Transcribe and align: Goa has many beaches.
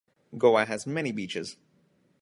Goa 0.35 0.65
has 0.65 0.87
many 0.87 1.11
beaches. 1.11 1.57